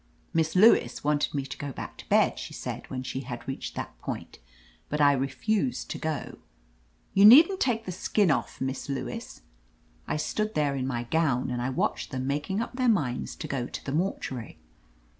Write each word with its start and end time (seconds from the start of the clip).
"Miss 0.33 0.55
Lewis 0.55 1.03
wanted 1.03 1.35
me 1.35 1.43
to 1.45 1.57
go 1.59 1.71
back 1.71 1.95
to 1.97 2.09
bed," 2.09 2.39
she 2.39 2.55
said, 2.55 2.89
when 2.89 3.03
she 3.03 3.19
had 3.19 3.47
reached 3.47 3.75
that 3.75 3.95
point, 4.01 4.39
*'but 4.89 4.99
I 4.99 5.11
refused 5.13 5.91
to 5.91 5.99
go. 5.99 6.39
(You 7.13 7.23
needn't 7.23 7.59
take 7.59 7.85
the 7.85 7.91
skin 7.91 8.31
off, 8.31 8.59
Miss 8.59 8.89
Lewis.) 8.89 9.43
I 10.07 10.17
stood 10.17 10.55
there 10.55 10.73
in 10.75 10.87
my 10.87 11.03
gown, 11.03 11.51
and 11.51 11.61
I 11.61 11.69
watched 11.69 12.09
them 12.09 12.25
making 12.25 12.61
up 12.61 12.75
their 12.77 12.89
minds 12.89 13.35
to 13.35 13.47
go 13.47 13.67
to 13.67 13.85
the 13.85 13.91
mortuary. 13.91 14.57